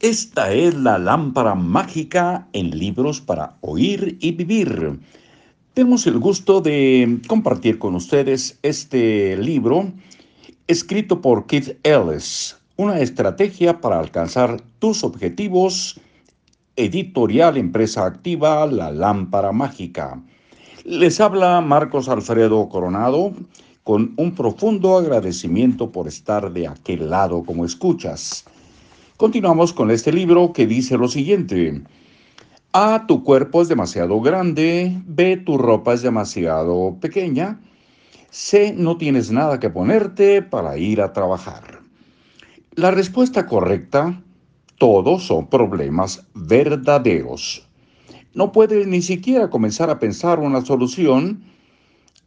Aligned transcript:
Esta 0.00 0.50
es 0.50 0.74
la 0.76 0.98
lámpara 0.98 1.54
mágica 1.54 2.48
en 2.54 2.70
libros 2.70 3.20
para 3.20 3.58
oír 3.60 4.16
y 4.18 4.32
vivir. 4.32 4.98
Tenemos 5.74 6.06
el 6.06 6.18
gusto 6.18 6.62
de 6.62 7.20
compartir 7.28 7.78
con 7.78 7.94
ustedes 7.94 8.58
este 8.62 9.36
libro 9.36 9.92
escrito 10.68 11.20
por 11.20 11.44
Keith 11.44 11.76
Ellis, 11.82 12.56
una 12.78 12.98
estrategia 13.00 13.82
para 13.82 14.00
alcanzar 14.00 14.62
tus 14.78 15.04
objetivos, 15.04 16.00
editorial 16.76 17.58
Empresa 17.58 18.06
Activa, 18.06 18.64
La 18.64 18.90
Lámpara 18.90 19.52
Mágica. 19.52 20.18
Les 20.84 21.20
habla 21.20 21.60
Marcos 21.60 22.08
Alfredo 22.08 22.70
Coronado 22.70 23.34
con 23.84 24.14
un 24.16 24.34
profundo 24.34 24.96
agradecimiento 24.96 25.92
por 25.92 26.08
estar 26.08 26.50
de 26.54 26.68
aquel 26.68 27.10
lado 27.10 27.44
como 27.44 27.66
escuchas. 27.66 28.46
Continuamos 29.20 29.74
con 29.74 29.90
este 29.90 30.14
libro 30.14 30.54
que 30.54 30.66
dice 30.66 30.96
lo 30.96 31.06
siguiente. 31.06 31.82
A, 32.72 33.04
tu 33.06 33.22
cuerpo 33.22 33.60
es 33.60 33.68
demasiado 33.68 34.18
grande. 34.22 34.96
B, 35.04 35.36
tu 35.36 35.58
ropa 35.58 35.92
es 35.92 36.00
demasiado 36.00 36.96
pequeña. 37.02 37.60
C, 38.30 38.72
no 38.74 38.96
tienes 38.96 39.30
nada 39.30 39.60
que 39.60 39.68
ponerte 39.68 40.40
para 40.40 40.78
ir 40.78 41.02
a 41.02 41.12
trabajar. 41.12 41.80
La 42.76 42.92
respuesta 42.92 43.44
correcta, 43.44 44.22
todos 44.78 45.26
son 45.26 45.48
problemas 45.48 46.26
verdaderos. 46.32 47.68
No 48.32 48.52
puedes 48.52 48.86
ni 48.86 49.02
siquiera 49.02 49.50
comenzar 49.50 49.90
a 49.90 49.98
pensar 49.98 50.38
una 50.38 50.64
solución 50.64 51.44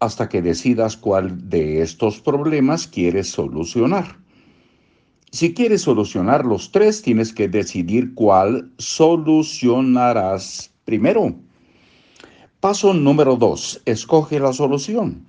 hasta 0.00 0.28
que 0.28 0.42
decidas 0.42 0.98
cuál 0.98 1.48
de 1.48 1.80
estos 1.80 2.20
problemas 2.20 2.86
quieres 2.86 3.30
solucionar. 3.30 4.22
Si 5.34 5.52
quieres 5.52 5.82
solucionar 5.82 6.46
los 6.46 6.70
tres, 6.70 7.02
tienes 7.02 7.32
que 7.32 7.48
decidir 7.48 8.14
cuál 8.14 8.70
solucionarás 8.78 10.72
primero. 10.84 11.34
Paso 12.60 12.94
número 12.94 13.34
dos, 13.34 13.82
escoge 13.84 14.38
la 14.38 14.52
solución. 14.52 15.26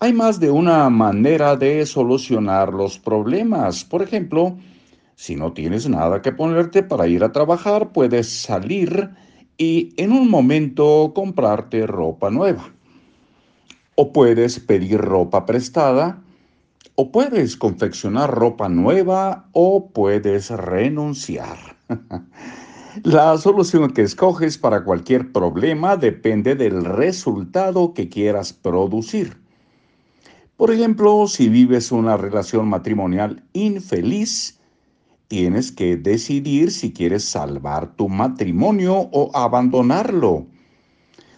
Hay 0.00 0.12
más 0.12 0.40
de 0.40 0.50
una 0.50 0.90
manera 0.90 1.56
de 1.56 1.86
solucionar 1.86 2.74
los 2.74 2.98
problemas. 2.98 3.82
Por 3.82 4.02
ejemplo, 4.02 4.58
si 5.14 5.36
no 5.36 5.54
tienes 5.54 5.88
nada 5.88 6.20
que 6.20 6.32
ponerte 6.32 6.82
para 6.82 7.08
ir 7.08 7.24
a 7.24 7.32
trabajar, 7.32 7.94
puedes 7.94 8.28
salir 8.28 9.08
y 9.56 9.94
en 9.96 10.12
un 10.12 10.28
momento 10.28 11.12
comprarte 11.14 11.86
ropa 11.86 12.28
nueva. 12.28 12.74
O 13.94 14.12
puedes 14.12 14.60
pedir 14.60 15.00
ropa 15.00 15.46
prestada 15.46 16.22
o 17.00 17.12
puedes 17.12 17.56
confeccionar 17.56 18.28
ropa 18.28 18.68
nueva 18.68 19.48
o 19.52 19.92
puedes 19.92 20.50
renunciar. 20.50 21.56
La 23.04 23.38
solución 23.38 23.92
que 23.92 24.02
escoges 24.02 24.58
para 24.58 24.82
cualquier 24.82 25.30
problema 25.30 25.96
depende 25.96 26.56
del 26.56 26.84
resultado 26.84 27.94
que 27.94 28.08
quieras 28.08 28.52
producir. 28.52 29.40
Por 30.56 30.72
ejemplo, 30.72 31.28
si 31.28 31.48
vives 31.48 31.92
una 31.92 32.16
relación 32.16 32.66
matrimonial 32.66 33.44
infeliz, 33.52 34.58
tienes 35.28 35.70
que 35.70 35.96
decidir 35.96 36.72
si 36.72 36.92
quieres 36.92 37.24
salvar 37.24 37.94
tu 37.94 38.08
matrimonio 38.08 39.08
o 39.12 39.30
abandonarlo. 39.34 40.48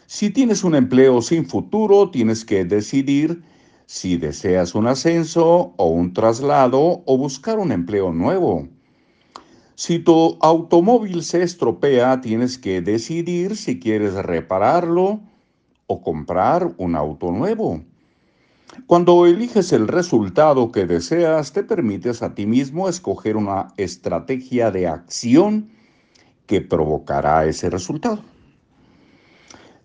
Si 0.06 0.30
tienes 0.30 0.64
un 0.64 0.74
empleo 0.74 1.20
sin 1.20 1.44
futuro, 1.44 2.10
tienes 2.10 2.46
que 2.46 2.64
decidir 2.64 3.42
si 3.90 4.16
deseas 4.16 4.76
un 4.76 4.86
ascenso 4.86 5.74
o 5.76 5.86
un 5.88 6.12
traslado 6.12 7.02
o 7.06 7.18
buscar 7.18 7.58
un 7.58 7.72
empleo 7.72 8.12
nuevo. 8.12 8.68
Si 9.74 9.98
tu 9.98 10.38
automóvil 10.40 11.24
se 11.24 11.42
estropea, 11.42 12.20
tienes 12.20 12.56
que 12.56 12.82
decidir 12.82 13.56
si 13.56 13.80
quieres 13.80 14.14
repararlo 14.14 15.20
o 15.88 16.02
comprar 16.02 16.72
un 16.76 16.94
auto 16.94 17.32
nuevo. 17.32 17.82
Cuando 18.86 19.26
eliges 19.26 19.72
el 19.72 19.88
resultado 19.88 20.70
que 20.70 20.86
deseas, 20.86 21.52
te 21.52 21.64
permites 21.64 22.22
a 22.22 22.32
ti 22.32 22.46
mismo 22.46 22.88
escoger 22.88 23.36
una 23.36 23.74
estrategia 23.76 24.70
de 24.70 24.86
acción 24.86 25.68
que 26.46 26.60
provocará 26.60 27.44
ese 27.44 27.68
resultado. 27.68 28.22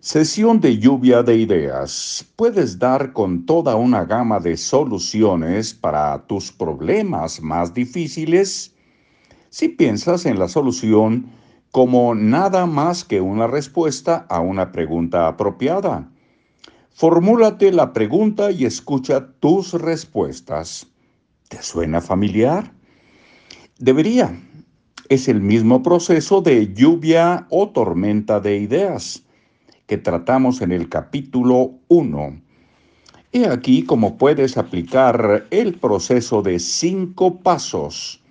Sesión 0.00 0.60
de 0.60 0.78
lluvia 0.78 1.22
de 1.22 1.36
ideas. 1.38 2.24
Puedes 2.36 2.78
dar 2.78 3.12
con 3.12 3.46
toda 3.46 3.76
una 3.76 4.04
gama 4.04 4.38
de 4.38 4.56
soluciones 4.56 5.72
para 5.72 6.26
tus 6.26 6.52
problemas 6.52 7.40
más 7.40 7.72
difíciles 7.72 8.74
si 9.48 9.68
piensas 9.68 10.26
en 10.26 10.38
la 10.38 10.48
solución 10.48 11.26
como 11.72 12.14
nada 12.14 12.66
más 12.66 13.04
que 13.04 13.22
una 13.22 13.46
respuesta 13.46 14.26
a 14.28 14.40
una 14.40 14.70
pregunta 14.70 15.28
apropiada. 15.28 16.08
Formúlate 16.90 17.72
la 17.72 17.92
pregunta 17.92 18.50
y 18.50 18.66
escucha 18.66 19.26
tus 19.40 19.72
respuestas. 19.72 20.86
¿Te 21.48 21.62
suena 21.62 22.02
familiar? 22.02 22.70
Debería. 23.78 24.40
Es 25.08 25.26
el 25.28 25.40
mismo 25.40 25.82
proceso 25.82 26.42
de 26.42 26.74
lluvia 26.74 27.46
o 27.48 27.70
tormenta 27.70 28.40
de 28.40 28.58
ideas 28.58 29.25
que 29.86 29.98
tratamos 29.98 30.60
en 30.62 30.72
el 30.72 30.88
capítulo 30.88 31.72
1. 31.88 32.40
He 33.32 33.46
aquí 33.46 33.84
cómo 33.84 34.16
puedes 34.18 34.56
aplicar 34.56 35.46
el 35.50 35.74
proceso 35.74 36.42
de 36.42 36.58
cinco 36.58 37.38
pasos 37.40 38.22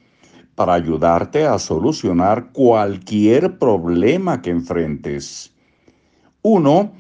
para 0.56 0.74
ayudarte 0.74 1.46
a 1.46 1.60
solucionar 1.60 2.52
cualquier 2.54 3.58
problema 3.60 4.42
que 4.42 4.50
enfrentes. 4.50 5.54
1. 6.42 6.92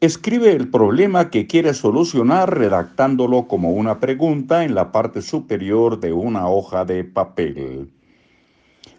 Escribe 0.00 0.52
el 0.52 0.68
problema 0.70 1.28
que 1.28 1.46
quieres 1.46 1.76
solucionar 1.78 2.56
redactándolo 2.56 3.46
como 3.46 3.72
una 3.72 4.00
pregunta 4.00 4.64
en 4.64 4.74
la 4.74 4.92
parte 4.92 5.20
superior 5.20 6.00
de 6.00 6.12
una 6.12 6.48
hoja 6.48 6.84
de 6.84 7.04
papel. 7.04 7.92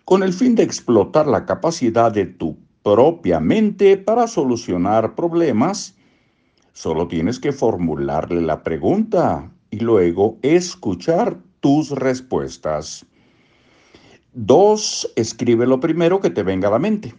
Con 0.05 0.23
el 0.23 0.33
fin 0.33 0.55
de 0.55 0.63
explotar 0.63 1.25
la 1.25 1.45
capacidad 1.45 2.11
de 2.11 2.25
tu 2.25 2.50
propiamente 2.83 3.97
para 3.97 4.27
solucionar 4.27 5.15
problemas, 5.15 5.95
solo 6.73 7.07
tienes 7.07 7.39
que 7.39 7.51
formularle 7.51 8.41
la 8.41 8.63
pregunta 8.63 9.51
y 9.69 9.79
luego 9.79 10.37
escuchar 10.41 11.37
tus 11.59 11.91
respuestas. 11.91 13.05
Dos, 14.33 15.11
escribe 15.15 15.67
lo 15.67 15.79
primero 15.79 16.19
que 16.19 16.29
te 16.29 16.43
venga 16.43 16.69
a 16.69 16.71
la 16.71 16.79
mente. 16.79 17.13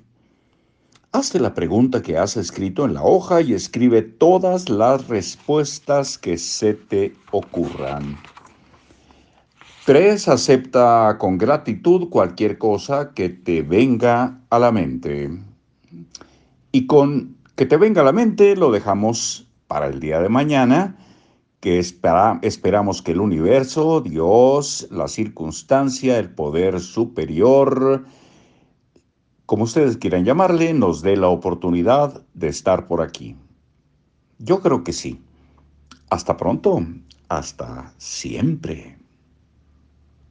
Hazte 1.13 1.39
la 1.39 1.53
pregunta 1.53 2.01
que 2.01 2.17
has 2.17 2.39
escrito 2.39 2.87
en 2.87 2.95
la 2.95 3.03
hoja 3.03 3.43
y 3.43 3.53
escribe 3.53 4.01
todas 4.01 4.71
las 4.71 5.09
respuestas 5.09 6.17
que 6.17 6.39
se 6.39 6.73
te 6.73 7.15
ocurran. 7.31 8.17
3. 9.85 10.29
Acepta 10.29 11.17
con 11.19 11.37
gratitud 11.37 12.09
cualquier 12.09 12.57
cosa 12.57 13.13
que 13.15 13.29
te 13.29 13.63
venga 13.63 14.41
a 14.49 14.59
la 14.59 14.73
mente. 14.73 15.52
Y 16.71 16.87
con 16.87 17.37
que 17.57 17.67
te 17.67 17.77
venga 17.77 18.03
a 18.03 18.05
la 18.05 18.13
mente 18.13 18.57
lo 18.57 18.71
dejamos 18.71 19.47
para 19.67 19.87
el 19.87 20.01
día 20.01 20.21
de 20.21 20.29
mañana, 20.29 20.97
que 21.61 21.79
esperamos 21.79 23.03
que 23.03 23.13
el 23.13 23.21
universo, 23.21 24.01
Dios, 24.01 24.89
la 24.91 25.07
circunstancia, 25.09 26.19
el 26.19 26.31
poder 26.31 26.81
superior, 26.81 28.05
como 29.47 29.65
ustedes 29.65 29.99
quieran 29.99 30.25
llamarle, 30.25 30.73
nos 30.73 31.03
dé 31.03 31.17
la 31.17 31.29
oportunidad 31.29 32.25
de 32.33 32.49
estar 32.49 32.87
por 32.87 33.03
aquí. 33.03 33.37
Yo 34.39 34.61
creo 34.61 34.83
que 34.83 34.93
sí. 34.93 35.21
Hasta 36.11 36.37
pronto. 36.37 36.85
Hasta 37.29 37.93
siempre. 37.99 39.02